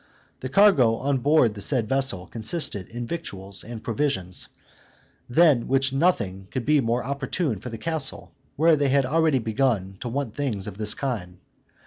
The 0.39 0.49
cargo 0.49 0.95
on 0.95 1.19
board 1.19 1.53
the 1.53 1.61
said 1.61 1.87
vessel 1.87 2.25
consisted 2.25 2.89
in 2.89 3.05
victuals 3.05 3.63
and 3.63 3.83
provisions, 3.83 4.47
than 5.29 5.67
which 5.67 5.93
nothing 5.93 6.47
could 6.49 6.65
be 6.65 6.81
more 6.81 7.05
opportune 7.05 7.59
for 7.59 7.69
the 7.69 7.77
castle, 7.77 8.33
where 8.55 8.75
they 8.75 8.87
began 8.87 9.05
already 9.05 9.97
to 9.99 10.09
want 10.09 10.33
things 10.33 10.65
of 10.65 10.79
this 10.79 10.95
kind. 10.95 11.37